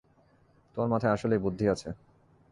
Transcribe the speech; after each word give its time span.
তোমার 0.77 0.89
মাথায় 0.89 1.13
আসলেই 1.13 1.43
বুদ্ধি 1.43 1.65
আছে। 1.67 1.89